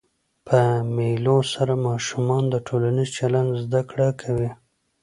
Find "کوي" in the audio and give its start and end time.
4.21-4.49